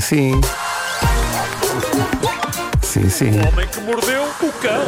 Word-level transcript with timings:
sim. 0.00 0.40
Sim, 2.82 3.08
sim. 3.10 3.30
O 3.30 3.48
homem 3.48 3.66
que 3.68 3.80
mordeu 3.80 4.22
o 4.22 4.52
cão. 4.52 4.84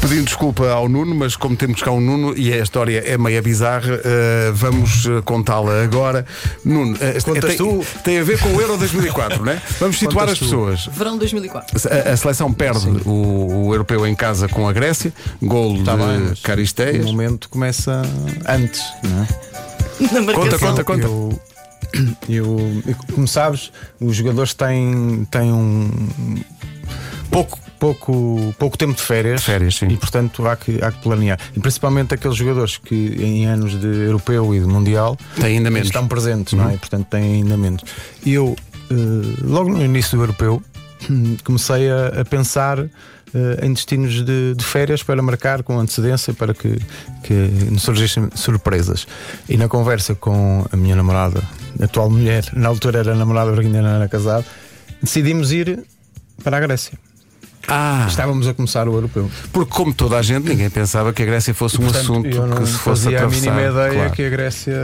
Pedindo 0.00 0.24
desculpa 0.24 0.68
ao 0.70 0.88
Nuno, 0.88 1.14
mas 1.14 1.36
como 1.36 1.54
temos 1.56 1.80
cá 1.82 1.90
um 1.92 2.00
Nuno 2.00 2.36
e 2.36 2.52
a 2.52 2.58
história 2.58 3.02
é 3.06 3.16
meia 3.16 3.40
bizarra, 3.42 4.00
eh, 4.04 4.50
vamos 4.54 5.06
eh, 5.06 5.20
contá-la 5.24 5.82
agora. 5.82 6.24
Nuno, 6.64 6.96
eh, 7.00 7.18
Contas 7.24 7.44
tem, 7.44 7.56
tu? 7.56 7.84
tem 8.02 8.18
a 8.18 8.24
ver 8.24 8.40
com 8.40 8.48
o 8.54 8.60
Euro 8.60 8.76
2004, 8.76 9.44
não 9.44 9.52
é? 9.52 9.62
Vamos 9.78 9.98
situar 9.98 10.26
Contas 10.26 10.32
as 10.32 10.38
tu. 10.38 10.44
pessoas. 10.44 10.86
Verão 10.86 11.16
2004. 11.18 11.76
A, 11.90 12.10
a 12.12 12.16
seleção 12.16 12.52
perde 12.52 12.88
o, 13.04 13.66
o 13.66 13.74
europeu 13.74 14.04
em 14.06 14.14
casa 14.16 14.48
com 14.48 14.68
a 14.68 14.72
Grécia, 14.72 15.12
gol 15.42 15.82
Tá 15.84 15.92
de 15.92 15.98
mas 15.98 16.40
Caristeias. 16.40 17.04
O 17.04 17.08
momento 17.08 17.48
começa 17.48 18.02
antes, 18.48 18.82
não 19.04 19.22
é? 19.22 20.12
Na 20.12 20.22
marcação. 20.22 20.58
Conta, 20.70 20.84
conta. 20.84 21.02
Eu, 21.06 21.30
eu, 21.32 21.40
eu- 22.28 22.82
como 23.14 23.26
sabes, 23.28 23.70
os 24.00 24.16
jogadores 24.16 24.54
têm, 24.54 25.26
têm 25.30 25.52
um 25.52 25.90
pouco, 27.30 27.58
pouco, 27.78 28.54
pouco 28.58 28.76
tempo 28.78 28.94
de 28.94 29.02
férias, 29.02 29.42
Férias, 29.44 29.76
sim. 29.76 29.88
e 29.88 29.96
portanto 29.96 30.46
há 30.46 30.56
que, 30.56 30.82
há 30.82 30.90
que 30.92 31.00
planear. 31.02 31.38
E 31.56 31.60
principalmente 31.60 32.14
aqueles 32.14 32.36
jogadores 32.36 32.76
que 32.78 32.94
em 33.18 33.46
anos 33.46 33.78
de 33.78 33.86
europeu 33.86 34.54
e 34.54 34.60
de 34.60 34.66
mundial 34.66 35.16
Tem 35.36 35.56
ainda 35.58 35.70
menos. 35.70 35.86
Uhum. 35.88 35.90
estão 35.90 36.08
presentes, 36.08 36.52
não 36.54 36.68
é? 36.68 36.74
E, 36.74 36.78
portanto 36.78 37.06
têm 37.06 37.22
ainda 37.36 37.56
menos. 37.56 37.82
E 38.24 38.32
eu, 38.34 38.56
eh, 38.90 38.94
logo 39.42 39.70
no 39.70 39.84
início 39.84 40.16
do 40.16 40.24
europeu, 40.24 40.62
comecei 41.44 41.90
a, 41.90 42.20
a 42.20 42.24
pensar 42.24 42.78
eh, 42.80 42.88
em 43.62 43.72
destinos 43.72 44.24
de, 44.24 44.54
de 44.54 44.64
férias 44.64 45.02
para 45.02 45.20
marcar 45.22 45.62
com 45.62 45.78
antecedência 45.78 46.32
para 46.34 46.54
que, 46.54 46.78
que 47.22 47.32
nos 47.70 47.82
surgissem 47.82 48.28
surpresas. 48.34 49.06
E 49.48 49.56
na 49.56 49.68
conversa 49.68 50.14
com 50.14 50.64
a 50.72 50.76
minha 50.76 50.96
namorada, 50.96 51.42
atual 51.80 52.10
mulher, 52.10 52.44
na 52.54 52.68
altura 52.68 53.00
era 53.00 53.14
namorada 53.14 53.50
porque 53.52 53.66
ainda 53.66 53.82
não 53.82 53.90
era 53.90 54.08
casado, 54.08 54.44
decidimos 55.02 55.52
ir 55.52 55.84
para 56.42 56.56
a 56.56 56.60
Grécia. 56.60 56.98
Ah, 57.70 58.06
Estávamos 58.08 58.48
a 58.48 58.54
começar 58.54 58.88
o 58.88 58.94
europeu. 58.94 59.30
porque 59.52 59.70
como 59.70 59.92
toda 59.92 60.16
a 60.16 60.22
gente, 60.22 60.48
ninguém 60.48 60.70
pensava 60.70 61.12
que 61.12 61.22
a 61.22 61.26
Grécia 61.26 61.52
fosse 61.52 61.76
um 61.76 61.84
Portanto, 61.84 62.00
assunto 62.02 62.26
eu 62.28 62.46
não 62.46 62.56
que 62.56 62.66
se 62.66 62.72
fosse 62.78 63.02
fazia 63.04 63.22
a 63.24 63.28
mínima 63.28 63.60
ideia 63.60 63.92
claro. 63.94 64.10
que 64.12 64.22
a 64.24 64.30
Grécia 64.30 64.74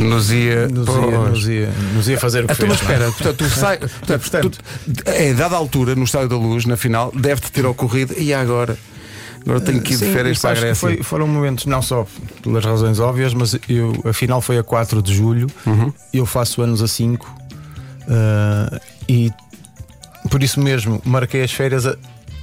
nos 0.00 0.30
ia. 0.32 0.68
nos 0.68 0.88
ia, 0.88 1.18
nos 1.28 1.48
ia, 1.48 1.72
nos 1.94 2.08
ia 2.08 2.18
fazer 2.18 2.44
o 2.44 2.48
que 2.48 2.54
Então, 2.54 2.66
mas 2.68 2.78
fez, 2.80 2.98
não 2.98 3.06
é? 3.06 3.08
espera, 3.08 3.12
portanto, 3.12 3.36
tu 3.36 3.48
sai, 3.60 3.78
portanto, 3.78 4.20
Portanto. 4.30 4.58
tu- 4.58 5.02
é 5.10 5.32
dada 5.34 5.54
altura, 5.56 5.94
no 5.94 6.04
Estádio 6.04 6.28
da 6.30 6.36
Luz, 6.36 6.64
na 6.64 6.76
final, 6.76 7.12
deve-te 7.14 7.52
ter 7.52 7.64
ocorrido, 7.66 8.14
e 8.18 8.34
agora? 8.34 8.76
Agora 9.44 9.60
tenho 9.60 9.80
que 9.82 9.92
ir 9.94 9.98
de 9.98 10.04
férias 10.06 10.38
para 10.38 10.50
a 10.50 10.54
Grécia. 10.54 10.74
foi- 10.74 11.02
foram 11.02 11.26
momentos, 11.28 11.66
não 11.66 11.82
só 11.82 12.06
pelas 12.42 12.64
razões 12.64 12.98
óbvias, 12.98 13.34
mas 13.34 13.54
eu, 13.68 13.92
a 14.04 14.12
final 14.12 14.40
foi 14.40 14.56
a 14.58 14.62
4 14.62 15.02
de 15.02 15.14
julho, 15.14 15.46
Uhum. 15.66 15.92
eu 16.12 16.24
faço 16.24 16.62
anos 16.62 16.82
a 16.82 16.88
5 16.88 17.30
ah, 18.08 18.80
e 19.08 19.30
por 20.30 20.42
isso 20.42 20.60
mesmo 20.60 21.00
marquei 21.04 21.42
as 21.42 21.52
férias 21.52 21.86
a, 21.86 21.94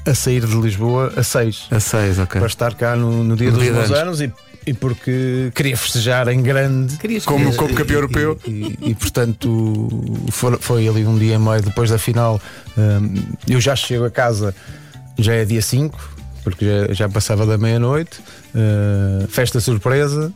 a 0.05 0.13
sair 0.13 0.45
de 0.45 0.55
Lisboa 0.55 1.11
a 1.15 1.23
6 1.23 1.67
A 1.71 1.79
seis, 1.79 2.19
ok. 2.19 2.39
para 2.39 2.47
estar 2.47 2.73
cá 2.75 2.95
no, 2.95 3.23
no 3.23 3.35
dia 3.35 3.47
No 3.49 3.53
dos 3.55 3.63
dia 3.63 3.73
meus 3.73 3.91
anos. 3.91 4.19
anos 4.19 4.21
e, 4.21 4.31
e 4.67 4.73
porque 4.73 5.51
queria 5.55 5.75
festejar 5.75 6.27
em 6.27 6.41
grande. 6.41 6.97
Querias 6.97 7.25
Como, 7.25 7.55
como 7.55 7.73
campeão 7.73 7.97
europeu. 7.97 8.39
E, 8.45 8.49
e- 8.51 8.77
e, 8.91 8.95
portanto 8.95 9.89
foi, 10.29 10.57
foi 10.59 10.87
ali 10.87 11.05
um 11.05 11.17
dia 11.17 11.33
e 11.35 11.39
meio 11.39 11.61
depois 11.63 11.89
da 11.89 11.97
final. 11.97 12.39
hum, 12.77 13.15
eu 13.47 13.59
já 13.59 13.75
chego 13.75 14.05
a 14.05 14.11
casa, 14.11 14.53
já 15.17 15.33
é 15.33 15.45
dia 15.45 15.61
5, 15.61 15.99
porque 16.43 16.65
já, 16.89 16.93
já 16.93 17.09
passava 17.09 17.45
da 17.45 17.57
meia-noite. 17.57 18.19
uh, 18.55 19.27
festa 19.27 19.59
surpresa. 19.59 20.31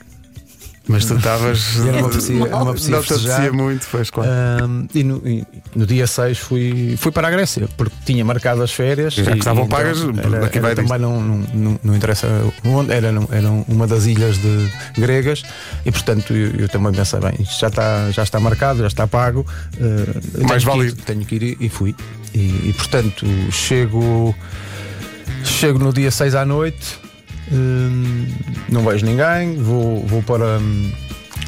Mas 0.88 1.04
tu 1.06 1.16
estavas. 1.16 1.78
E 1.82 1.92
não 1.92 2.48
não 2.48 2.66
Não 2.66 2.76
te 2.76 2.94
apetecia 2.94 3.52
muito, 3.52 3.88
pois 3.90 4.12
claro. 4.12 4.30
Hum, 4.68 4.88
e, 4.94 5.04
no, 5.04 5.20
e 5.28 5.44
no 5.76 5.84
dia 5.84 6.06
6 6.06 6.38
fui, 6.38 6.96
fui 6.96 7.12
para 7.12 7.28
a 7.28 7.32
Grécia, 7.32 7.68
porque 7.76 7.96
tinha 8.06 8.24
marcado 8.24 8.62
as 8.62 8.72
férias. 8.72 9.16
Já 9.16 9.24
que 9.24 9.32
e- 9.32 9.40
estavam 9.40 9.64
e 9.64 9.66
então 9.66 9.78
pagas, 9.80 10.00
era, 10.04 10.40
daqui 10.42 10.60
era 10.60 10.68
vai 10.68 10.76
disto. 10.76 10.88
também 10.88 11.00
não, 11.02 11.20
não, 11.20 11.80
não, 11.84 11.96
interessa 11.96 12.28
onde, 12.64 12.92
era, 12.94 13.08
era 13.32 13.50
uma 13.68 13.88
das 13.88 14.06
ilhas 14.06 14.38
de 14.38 14.72
gregas, 14.96 15.42
e 15.84 15.92
portanto 15.92 16.36
eu, 16.36 16.52
eu 16.56 16.70
também 16.70 16.92
pensei, 16.94 17.20
bem, 17.20 17.34
isto 17.40 17.60
já 17.60 17.68
está, 17.68 18.12
já 18.12 18.22
está 18.22 18.40
marcado, 18.40 18.82
já 18.82 18.88
está 18.88 19.08
pago. 19.08 19.44
uh, 19.80 20.48
Mais 20.48 20.64
tenho 20.64 20.72
que 20.72 20.78
vale 20.78 20.84
ir, 20.84 20.88
ir. 20.90 20.96
Tenho 20.98 21.26
que 21.26 21.36
ir 21.36 21.44
e- 21.44 21.58
e 21.62 21.68
fui. 21.70 21.96
E, 22.32 22.70
e, 22.70 22.74
portanto 22.78 23.26
chego, 23.52 24.36
chego 25.56 25.80
no 25.80 25.92
dia 25.94 26.12
6 26.12 26.36
à 26.36 26.46
noite, 26.46 27.00
hum, 27.52 28.28
não 28.70 28.84
vejo 28.84 29.06
ninguém, 29.06 29.56
vou, 29.62 30.06
vou 30.06 30.22
para. 30.24 30.60
hum, 30.60 30.92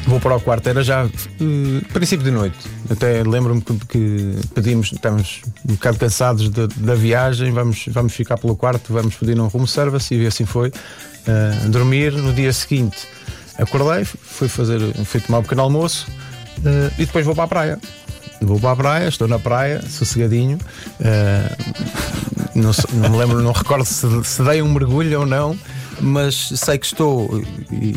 Vou 0.06 0.18
para 0.20 0.34
o 0.36 0.40
quarto, 0.40 0.66
era 0.66 0.82
já 0.82 1.04
eh, 1.04 1.84
princípio 1.92 2.24
de 2.24 2.30
noite. 2.30 2.56
Até 2.88 3.22
lembro-me 3.22 3.60
que, 3.60 3.74
que 3.88 4.34
pedimos, 4.54 4.90
estamos 4.90 5.42
um 5.68 5.74
bocado 5.74 5.98
cansados 5.98 6.48
da- 6.48 6.66
da 6.66 6.94
viagem, 6.94 7.52
vamos, 7.52 7.84
vamos 7.88 8.14
ficar 8.14 8.38
pelo 8.38 8.56
quarto, 8.56 8.90
vamos 8.90 9.16
pedir 9.16 9.38
um 9.38 9.48
room 9.48 9.66
service 9.66 10.14
e 10.14 10.26
assim 10.26 10.46
foi. 10.46 10.72
Eh, 11.26 11.68
dormir 11.68 12.12
no 12.12 12.32
dia 12.32 12.50
seguinte, 12.54 12.96
acordei, 13.58 14.02
fui 14.06 14.48
fazer, 14.48 14.80
fui 15.04 15.20
tomar 15.20 15.40
um 15.40 15.42
pequeno 15.42 15.60
almoço 15.62 16.06
eh, 16.64 16.90
e 16.98 17.04
depois 17.04 17.26
vou 17.26 17.34
para 17.34 17.44
a 17.44 17.48
praia. 17.48 17.78
Vou 18.40 18.58
para 18.58 18.70
a 18.72 18.76
praia, 18.76 19.08
estou 19.08 19.28
na 19.28 19.38
praia, 19.38 19.82
sossegadinho. 19.90 20.56
eh, 21.00 21.52
não, 22.58 22.72
não 22.94 23.10
me 23.10 23.16
lembro, 23.16 23.40
não 23.40 23.52
recordo 23.52 23.84
se, 23.84 24.06
se 24.24 24.42
dei 24.42 24.62
um 24.62 24.72
mergulho 24.72 25.20
ou 25.20 25.26
não, 25.26 25.58
mas 26.00 26.48
sei 26.54 26.78
que 26.78 26.86
estou. 26.86 27.42
E 27.72 27.94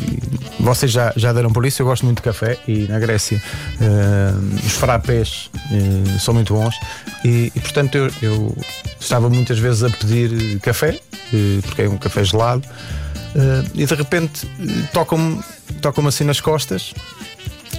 vocês 0.60 0.90
já, 0.90 1.12
já 1.16 1.32
deram 1.32 1.52
por 1.52 1.64
isso. 1.66 1.82
Eu 1.82 1.86
gosto 1.86 2.04
muito 2.04 2.18
de 2.18 2.22
café 2.22 2.58
e 2.66 2.86
na 2.88 2.98
Grécia 2.98 3.42
eh, 3.80 4.32
os 4.64 4.72
frappés 4.72 5.50
eh, 5.70 6.18
são 6.18 6.34
muito 6.34 6.54
bons. 6.54 6.74
E, 7.24 7.52
e, 7.54 7.60
portanto 7.60 7.96
eu, 7.96 8.10
eu 8.20 8.56
estava 8.98 9.28
muitas 9.28 9.58
vezes 9.58 9.82
a 9.82 9.90
pedir 9.90 10.58
café, 10.60 10.98
eh, 11.32 11.60
porque 11.62 11.82
é 11.82 11.88
um 11.88 11.98
café 11.98 12.24
gelado, 12.24 12.62
e 13.74 13.86
de 13.86 13.94
repente 13.94 14.46
tocam-me 14.92 15.42
tocam 15.80 16.06
assim 16.06 16.24
nas 16.24 16.40
costas. 16.40 16.94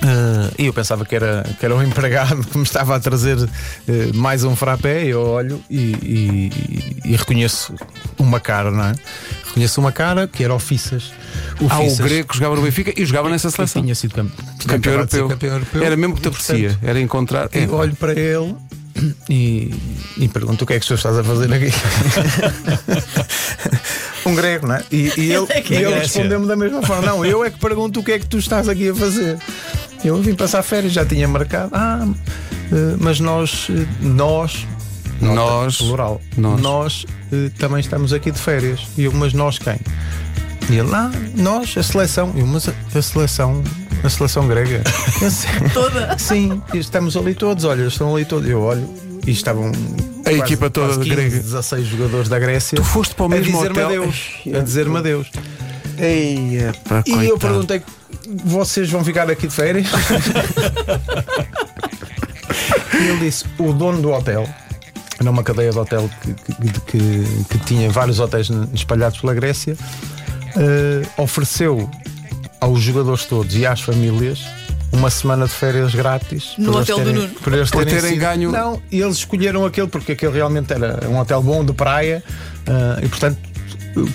Ah, 0.06 0.52
e 0.58 0.66
eu 0.66 0.74
pensava 0.74 1.06
que 1.06 1.16
era, 1.16 1.44
que 1.60 1.66
era 1.66 1.74
um 1.76 1.82
empregado 1.86 2.44
que 2.44 2.58
me 2.58 2.64
estava 2.64 2.96
a 2.96 3.00
trazer 3.00 3.38
eh, 3.88 4.10
mais 4.14 4.44
um 4.44 4.56
frappé. 4.56 5.06
Eu 5.06 5.22
olho 5.22 5.62
e, 5.70 5.78
e- 6.04 6.52
e 7.06 7.16
reconheço 7.16 7.74
uma 8.20 8.40
cara, 8.40 8.70
não 8.70 8.84
é? 8.86 8.94
Reconheço 9.48 9.80
uma 9.80 9.92
cara 9.92 10.28
que 10.28 10.44
era 10.44 10.54
o 10.54 10.60
Fissas. 10.60 11.12
O 11.62 11.68
Ah, 11.70 11.80
o 11.80 11.96
grego 11.98 12.28
que 12.28 12.36
jogava 12.36 12.56
no 12.56 12.62
Benfica 12.62 12.94
e 13.00 13.06
jogava 13.06 13.30
nessa 13.30 13.50
seleção. 13.50 13.82
tinha 13.82 13.96
sido 13.96 14.14
cam- 14.16 14.30
Campeão 14.68 14.94
ser 14.94 15.00
europeu. 15.20 15.30
campeão 15.30 15.54
europeu. 15.54 15.84
Era 15.84 15.96
mesmo 15.96 16.16
que 16.16 16.22
te 16.22 16.28
aprecia, 16.28 16.78
era 16.82 17.00
encontrar. 17.00 17.50
É, 17.54 17.64
eu 17.66 17.74
olho 17.74 17.96
para 17.96 18.12
ele 18.14 18.56
e, 19.30 19.74
e 20.18 20.28
pergunto 20.28 20.64
o 20.64 20.68
que 20.68 20.74
é 20.74 20.80
que 20.80 20.86
o 20.86 20.88
senhor 20.88 20.98
estás 20.98 21.18
a 21.18 21.24
fazer 21.24 21.52
aqui. 21.54 21.72
um 24.26 24.36
grego, 24.36 24.68
não 24.68 24.76
é? 24.76 24.84
E, 24.92 25.12
e 25.18 25.32
ele, 25.34 25.46
é 25.50 25.58
é 25.58 25.60
ele 25.60 25.68
Grécia. 25.86 26.00
respondeu-me 26.00 26.48
da 26.48 26.56
mesma 26.56 26.82
forma: 26.84 27.06
Não, 27.08 27.26
eu 27.26 27.44
é 27.44 27.50
que 27.50 27.60
pergunto 27.60 28.00
o 28.00 28.04
que 28.04 28.12
é 28.14 28.20
que 28.20 28.26
tu 28.26 28.38
estás 28.38 28.70
aqui 28.70 28.90
a 28.90 28.96
fazer. 28.96 29.38
Eu 30.04 30.22
vim 30.22 30.36
passar 30.36 30.62
férias, 30.64 30.94
já 30.94 31.06
tinha 31.06 31.28
marcado. 31.28 31.70
Ah, 31.74 32.06
eh, 32.72 32.96
mas 33.00 33.20
nós, 33.20 33.68
eh, 33.70 33.86
nós, 34.02 34.66
Nós. 35.22 35.78
plural, 35.78 36.20
Nós. 36.36 36.62
nós, 36.62 37.06
eh, 37.32 37.50
também 37.58 37.80
estamos 37.80 38.12
aqui 38.12 38.30
de 38.32 38.38
férias. 38.40 38.82
E 38.98 39.04
eu, 39.06 39.14
mas 39.14 39.34
nós 39.34 39.58
quem? 39.58 39.80
E 40.70 40.76
ele, 40.78 40.94
ah, 40.94 41.10
nós, 41.36 41.76
a 41.78 41.84
seleção. 41.84 42.34
Eu, 42.36 42.46
mas 42.46 42.68
a, 42.68 42.74
a 42.98 43.02
seleção, 43.02 43.64
a 44.04 44.10
seleção 44.10 44.48
grega. 44.48 44.82
Eu, 45.22 45.32
"Sim." 45.32 45.48
Toda. 45.74 46.18
Sim, 46.18 46.62
estamos 46.74 47.16
ali 47.16 47.34
todos, 47.34 47.64
olha, 47.64 47.84
estão 47.86 48.14
ali 48.14 48.26
todos. 48.26 48.50
Eu 48.50 48.62
olho 48.62 48.88
e 49.26 49.32
estavam 49.32 49.72
A 50.26 50.32
equipa 50.34 50.70
toda 50.70 50.96
quase 50.96 51.10
grega. 51.10 51.38
16 51.38 51.88
jogadores 51.88 52.28
da 52.30 52.40
Grécia. 52.40 52.76
Tu 52.76 52.84
foste 52.84 53.16
para 53.16 53.24
o 53.24 53.26
a 53.28 53.30
mesmo 53.30 53.54
dizer-me 53.54 53.70
hotel? 53.84 53.86
adeus. 53.88 54.32
A 54.54 54.60
dizer-me 54.60 54.98
adeus. 54.98 55.32
E 55.98 56.56
eu 56.58 56.74
coitado. 57.38 57.38
perguntei: 57.40 57.82
vocês 58.46 58.90
vão 58.90 59.04
ficar 59.04 59.30
aqui 59.30 59.48
de 59.48 59.54
férias? 59.54 59.88
e 62.94 62.98
ele 63.10 63.20
disse: 63.20 63.46
o 63.60 63.74
dono 63.74 64.02
do 64.02 64.12
hotel. 64.12 64.48
Era 65.20 65.30
uma 65.30 65.44
cadeia 65.44 65.72
de 65.72 65.78
hotel 65.78 66.10
que, 66.22 66.34
que, 66.34 66.80
que- 66.82 67.44
que 67.50 67.58
tinha 67.66 67.90
vários 67.90 68.20
hotéis 68.20 68.50
espalhados 68.74 69.20
pela 69.20 69.34
Grécia. 69.34 69.78
eh, 70.58 71.02
ofereceu 71.18 71.90
aos 72.60 72.82
jogadores 72.82 73.26
todos 73.26 73.56
e 73.56 73.66
às 73.66 73.82
famílias 73.82 74.42
uma 74.92 75.10
semana 75.10 75.46
de 75.46 75.52
férias 75.52 75.94
grátis 75.96 76.54
No 76.58 76.78
hotel 76.78 76.98
do 77.00 77.04
terem- 77.06 77.22
Nuno. 77.22 77.34
por 77.42 77.54
eles 77.54 77.70
Por 77.72 77.84
terem, 77.86 77.96
terem 78.00 78.14
sido- 78.16 78.22
ganho- 78.22 78.52
Não, 78.52 78.82
e 78.92 79.02
eles 79.02 79.18
escolheram 79.18 79.66
aquele 79.66 79.88
porque 79.88 80.12
aquele 80.14 80.34
realmente 80.34 80.72
era 80.74 81.08
um 81.10 81.18
hotel 81.20 81.42
bom 81.42 81.64
de 81.66 81.74
praia 81.74 82.24
ah, 82.68 83.00
e 83.02 83.08
portanto 83.08 83.38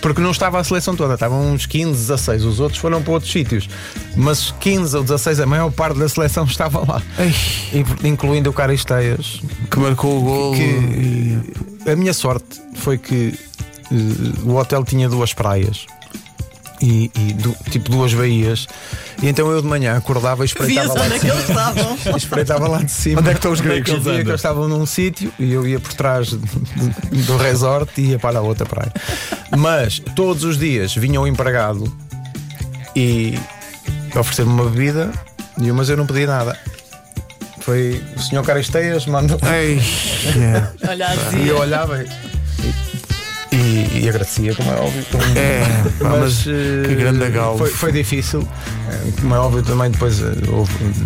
porque 0.01 0.21
não 0.21 0.31
estava 0.31 0.59
a 0.59 0.65
seleção 0.65 0.97
toda, 0.97 1.15
estavam 1.15 1.53
uns 1.53 1.67
15, 1.67 1.93
16, 1.93 2.45
os 2.45 2.61
outros 2.61 2.81
foram 2.81 3.03
para 3.03 3.13
outros 3.13 3.31
sítios, 3.31 3.69
mas 4.17 4.51
15 4.61 4.97
ou 4.97 5.03
16, 5.03 5.41
a 5.41 5.47
maior 5.47 5.71
parte 5.71 5.99
da 5.99 6.09
seleção 6.09 6.45
estava 6.47 6.81
lá, 6.81 7.03
incluindo 8.05 8.51
o 8.51 8.53
Caristeias. 8.53 9.41
que 9.71 9.79
marcou 9.79 10.19
o 10.19 10.23
gol. 10.23 10.55
Que 10.55 11.91
a 11.91 11.97
minha 11.97 12.13
sorte 12.13 12.61
foi 12.77 12.99
que 12.99 13.35
eh, 13.91 13.95
o 14.45 14.57
hotel 14.57 14.85
tinha 14.85 15.09
duas 15.09 15.33
praias 15.33 15.87
e, 16.81 17.11
e 17.15 17.33
du- 17.35 17.57
tipo 17.71 17.91
duas 17.91 18.13
baías. 18.15 18.67
E 19.23 19.29
então 19.29 19.51
eu 19.51 19.61
de 19.61 19.67
manhã 19.67 19.97
acordava 19.97 20.45
e 20.45 20.49
Vias 20.49 20.53
espreitava 20.53 20.95
lá 20.99 21.05
onde 21.07 21.19
de 21.19 21.27
é 21.27 21.31
cima. 21.31 21.41
estavam. 21.41 21.99
Espreitava 22.17 22.69
lá 22.69 22.83
de 22.83 22.91
cima. 22.93 23.21
Onde 23.21 23.29
é 23.31 23.33
que 23.33 23.39
estão 23.39 23.53
os 23.53 23.61
Onde 23.61 23.69
gregos? 23.69 23.91
eu 23.93 24.01
via 24.01 24.13
que 24.15 24.21
eles 24.21 24.35
estavam 24.35 24.69
num 24.69 24.87
sítio 24.87 25.33
e 25.39 25.53
eu 25.53 25.67
ia 25.67 25.81
por 25.81 25.93
trás 25.95 26.31
do, 26.31 26.39
do 27.27 27.37
resort 27.37 27.91
e 28.01 28.11
ia 28.11 28.19
para 28.19 28.39
a 28.39 28.43
outra 28.43 28.65
praia. 28.67 28.93
Mas 29.57 29.99
todos 30.15 30.45
os 30.45 30.57
dias 30.59 30.95
vinha 30.95 31.21
o 31.21 31.27
empregado 31.27 31.93
e 32.95 33.39
oferecer-me 34.17 34.51
uma 34.53 34.65
bebida, 34.69 35.11
e 35.61 35.69
eu, 35.69 35.75
mas 35.75 35.89
eu 35.89 35.97
não 35.97 36.07
pedi 36.07 36.27
nada. 36.27 36.57
Foi 37.61 38.03
o 38.17 38.21
senhor 38.21 38.43
Caristeias 38.45 39.05
mandou. 39.07 39.39
Ei, 39.53 39.79
é. 40.41 40.89
Olha, 40.89 41.09
E 41.39 41.49
eu 41.49 41.59
olhava 41.59 42.03
e, 43.99 44.09
agradecia, 44.09 44.55
como 44.55 44.71
é 44.71 44.75
óbvio. 44.75 45.05
como- 45.11 45.23
É, 45.39 45.61
pá, 46.00 46.17
mas 46.21 46.45
eh, 46.47 46.87
que 46.89 46.95
grande 46.95 47.29
galo. 47.31 47.59
Foi, 47.59 47.71
foi 47.71 47.93
difícil. 47.93 48.47
Eh, 48.91 48.99
Como 49.21 49.35
é 49.35 49.39
óbvio, 49.39 49.62
também 49.62 49.91
depois 49.91 50.21
eh, 50.21 50.25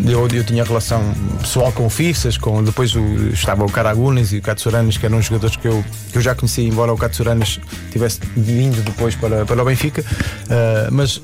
eu, 0.06 0.28
eu 0.28 0.44
tinha 0.44 0.64
relação 0.64 1.02
pessoal 1.40 1.72
com 1.72 1.86
o 1.86 1.90
Fissas, 1.90 2.36
com, 2.36 2.62
depois 2.62 2.94
o, 2.94 3.00
estava 3.32 3.64
o 3.64 3.70
Caragunes 3.70 4.32
e 4.32 4.38
o 4.38 4.42
Katsuranes, 4.42 4.96
que 4.98 5.06
eram 5.06 5.20
jogadores 5.22 5.56
que 5.56 5.66
eu, 5.68 5.84
que 6.10 6.18
eu 6.18 6.22
já 6.22 6.34
conhecia, 6.34 6.66
embora 6.68 6.92
o 6.92 6.96
Katsuranes 6.96 7.58
tivesse 7.90 8.20
vindo 8.36 8.82
depois 8.84 9.14
para, 9.14 9.44
para 9.44 9.62
o 9.62 9.64
Benfica. 9.64 10.04
Eh, 10.50 10.88
mas 10.90 11.20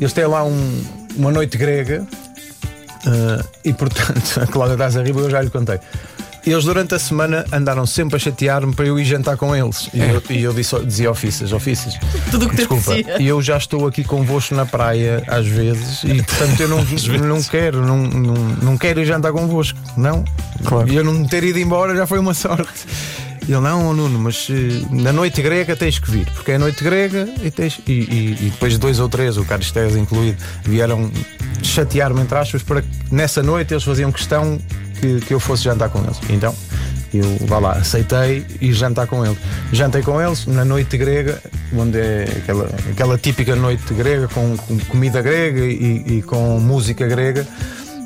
eles 0.00 0.12
têm 0.12 0.26
lá 0.26 0.44
um- 0.44 0.84
uma 1.16 1.30
noite 1.30 1.56
grega 1.58 2.04
eh, 3.06 3.44
e, 3.64 3.72
portanto, 3.72 4.38
a 4.40 4.46
Cláudia 4.46 4.76
Taz 4.76 4.96
Arriba 4.96 5.20
eu 5.20 5.30
já 5.30 5.40
lhe 5.42 5.50
contei. 5.50 5.78
Eles 6.44 6.64
durante 6.64 6.94
a 6.94 6.98
semana 6.98 7.44
andaram 7.52 7.86
sempre 7.86 8.16
a 8.16 8.18
chatear-me 8.18 8.74
para 8.74 8.86
eu 8.86 8.98
ir 8.98 9.04
jantar 9.04 9.36
com 9.36 9.54
eles. 9.54 9.88
E 9.94 10.00
eu, 10.00 10.22
e 10.30 10.42
eu 10.42 10.52
disse, 10.52 10.78
dizia 10.84 11.08
ao 11.08 11.14
Fissas, 11.14 11.52
Tudo 12.30 12.46
o 12.46 12.50
que 12.50 12.56
Desculpa, 12.56 12.94
e 13.20 13.26
eu 13.28 13.40
já 13.40 13.56
estou 13.56 13.86
aqui 13.86 14.02
convosco 14.02 14.54
na 14.54 14.66
praia 14.66 15.22
às 15.28 15.46
vezes 15.46 16.02
e 16.02 16.22
portanto 16.22 16.60
eu 16.60 16.68
não, 16.68 16.84
não 17.28 17.42
quero, 17.42 17.86
não, 17.86 17.98
não, 17.98 18.34
não 18.62 18.78
quero 18.78 19.00
ir 19.00 19.04
jantar 19.04 19.32
convosco, 19.32 19.78
não. 19.96 20.24
Claro. 20.64 20.88
E 20.88 20.96
eu 20.96 21.04
não 21.04 21.24
ter 21.26 21.44
ido 21.44 21.58
embora 21.60 21.94
já 21.94 22.06
foi 22.06 22.18
uma 22.18 22.34
sorte. 22.34 22.86
E 23.48 23.52
ele, 23.52 23.60
não, 23.60 23.88
oh, 23.88 23.92
Nuno, 23.92 24.20
mas 24.20 24.46
eh, 24.50 24.84
na 24.90 25.12
noite 25.12 25.42
grega 25.42 25.74
tens 25.74 25.98
que 25.98 26.08
vir, 26.08 26.26
porque 26.32 26.52
é 26.52 26.58
noite 26.58 26.82
grega 26.84 27.28
e 27.42 27.50
tens. 27.50 27.80
E, 27.88 27.92
e- 27.92 28.36
e 28.46 28.50
depois 28.50 28.78
dois 28.78 29.00
ou 29.00 29.08
três, 29.08 29.36
o 29.36 29.44
Caristeias 29.44 29.96
incluído, 29.96 30.38
vieram 30.62 31.10
chatear-me 31.60 32.20
entre 32.20 32.38
aspas 32.38 32.62
para 32.62 32.82
que 32.82 32.88
nessa 33.10 33.42
noite 33.42 33.74
eles 33.74 33.82
faziam 33.82 34.12
questão 34.12 34.58
que, 35.02 35.20
que 35.26 35.34
eu 35.34 35.40
fosse 35.40 35.64
jantar 35.64 35.90
com 35.90 35.98
eles. 36.02 36.18
Então 36.30 36.54
eu 37.12 37.24
vá 37.46 37.58
lá, 37.58 37.72
aceitei 37.72 38.46
e 38.60 38.72
jantar 38.72 39.06
com 39.06 39.24
eles. 39.26 39.36
Jantei 39.72 40.00
com 40.00 40.18
eles 40.20 40.46
na 40.46 40.64
noite 40.64 40.96
grega, 40.96 41.42
onde 41.76 41.98
é 41.98 42.24
aquela, 42.38 42.70
aquela 42.90 43.18
típica 43.18 43.54
noite 43.54 43.92
grega, 43.92 44.28
com, 44.28 44.56
com 44.56 44.78
comida 44.86 45.20
grega 45.20 45.60
e, 45.60 46.04
e 46.18 46.22
com 46.22 46.58
música 46.58 47.06
grega, 47.06 47.46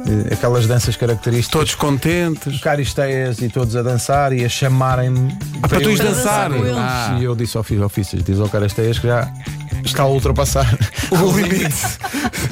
eh, 0.09 0.35
aquelas 0.35 0.67
danças 0.67 0.97
características. 0.97 1.53
todos 1.53 1.75
contentes. 1.77 2.61
Caristeias 2.61 3.39
e 3.41 3.49
todos 3.49 3.77
a 3.77 3.83
dançar 3.83 4.33
e 4.33 4.45
a 4.45 4.49
chamarem-me 4.49 5.37
Ah, 5.63 5.69
para 5.69 5.79
tu 5.81 5.91
ires 5.91 6.01
dançar. 6.01 6.51
Ah. 6.77 7.17
E 7.21 7.23
eu 7.25 7.37
disse 7.37 7.57
ao 7.57 7.63
filho, 7.63 7.85
ao 7.85 7.89
Fícias, 7.89 8.25
diz 8.25 8.41
ao 8.41 8.49
Caristeias 8.49 8.99
que 8.99 9.07
já 9.07 9.31
está 9.85 10.03
a 10.03 10.07
ultrapassar 10.09 10.67
O 11.13 11.31
limite. 11.39 11.77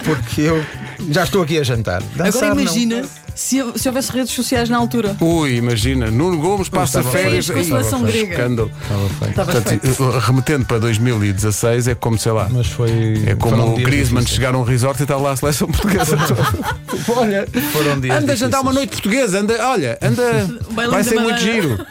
porque 0.05 0.43
eu 0.43 0.64
já 1.11 1.25
estou 1.25 1.43
aqui 1.43 1.58
a 1.58 1.62
jantar. 1.62 2.02
Dançar, 2.17 2.44
Agora 2.44 2.61
imagina 2.62 3.05
se, 3.35 3.62
se 3.76 3.88
houvesse 3.88 4.12
redes 4.12 4.32
sociais 4.32 4.69
na 4.69 4.76
altura. 4.76 5.17
Ui, 5.20 5.56
imagina, 5.56 6.11
Nuno 6.11 6.38
Gomes 6.38 6.69
passa 6.69 7.00
estava 7.00 7.11
férias. 7.17 7.46
feito. 7.46 7.52
Com 7.52 7.58
a 7.58 7.62
Ih, 7.62 7.67
seleção 7.85 8.02
grega. 8.02 8.32
Escândalo. 8.35 8.70
Estava. 8.82 9.31
Estavas 9.31 9.55
Portanto, 9.55 9.81
feito. 9.81 10.19
remetendo 10.19 10.64
para 10.67 10.79
2016, 10.79 11.88
é 11.88 11.94
como, 11.94 12.19
sei 12.19 12.32
lá, 12.32 12.49
Mas 12.50 12.67
foi. 12.69 13.23
é 13.26 13.35
como 13.35 13.56
foram 13.56 13.73
o 13.73 13.76
dias 13.76 13.87
Griezmann 13.88 14.20
difíceis. 14.23 14.37
chegar 14.37 14.55
a 14.55 14.58
um 14.58 14.62
resort 14.62 15.00
e 15.00 15.02
está 15.05 15.17
lá 15.17 15.32
a 15.32 15.37
seleção 15.37 15.69
portuguesa. 15.69 16.17
olha, 17.17 17.47
Foram 17.73 18.00
dias 18.00 18.17
anda 18.23 18.32
a 18.32 18.37
jantar 18.37 18.61
uma 18.61 18.73
noite 18.73 18.90
portuguesa, 18.90 19.40
anda, 19.40 19.69
olha, 19.69 19.99
anda, 20.02 20.23
vai 20.70 20.88
da 20.90 21.02
ser 21.05 21.20
muito 21.20 21.40
Madeira. 21.40 21.62
giro. 21.62 21.87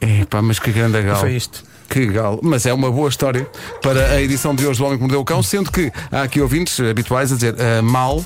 É 0.00 0.24
pá, 0.24 0.42
mas 0.42 0.58
que 0.58 0.72
grande 0.72 1.00
galo. 1.02 1.20
Foi 1.20 1.34
isto. 1.34 1.62
Que 1.88 2.06
galo. 2.06 2.40
Mas 2.42 2.64
é 2.66 2.72
uma 2.72 2.90
boa 2.90 3.08
história 3.08 3.46
para 3.82 4.12
a 4.12 4.20
edição 4.22 4.54
de 4.54 4.66
hoje 4.66 4.78
do 4.80 4.84
Homem 4.86 4.96
que 4.98 5.02
Mordeu 5.02 5.20
o 5.20 5.24
Cão, 5.24 5.42
sendo 5.42 5.70
que 5.70 5.92
há 6.10 6.22
aqui 6.22 6.40
ouvintes 6.40 6.80
habituais 6.80 7.30
a 7.30 7.34
dizer 7.34 7.54
ah, 7.58 7.82
mal 7.82 8.24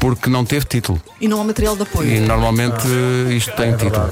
porque 0.00 0.28
não 0.30 0.44
teve 0.44 0.64
título. 0.64 1.00
E 1.20 1.28
não 1.28 1.40
há 1.40 1.44
material 1.44 1.76
de 1.76 1.82
apoio. 1.82 2.10
E 2.10 2.18
normalmente 2.20 2.84
eh, 3.28 3.34
isto 3.34 3.52
tem 3.54 3.68
É 3.70 3.76
título. 3.76 4.10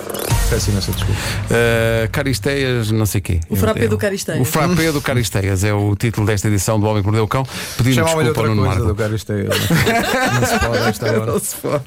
Peço 0.50 0.70
imensa 0.70 0.92
desculpa. 0.92 1.20
Uh, 1.50 2.10
Caristeias, 2.10 2.90
não 2.90 3.04
sei 3.04 3.20
quê. 3.20 3.40
O 3.50 3.56
frappé 3.56 3.84
É- 3.84 3.88
do 3.88 3.98
Caristeias. 3.98 4.40
O 4.40 4.44
frappé 4.44 4.92
do 4.92 5.00
Caristeias 5.02 5.64
é 5.64 5.72
o 5.74 5.94
título 5.96 6.26
desta 6.26 6.48
edição 6.48 6.78
do 6.80 6.86
Homem 6.86 7.02
que 7.02 7.06
Mordeu 7.06 7.24
o 7.24 7.28
Cão. 7.28 7.44
Pedindo 7.76 7.94
Chamava-lhe 7.96 8.28
desculpa 8.28 8.48
ao 8.48 8.54
Nuno 8.54 8.66
Marco. 8.68 8.86
do 8.86 8.94
Caristeias. 8.94 9.48
Não 9.48 10.46
se 10.46 10.58
pode 10.58 10.78
hora. 11.18 11.26
Não 11.26 11.38
se 11.38 11.56
pode. 11.56 11.84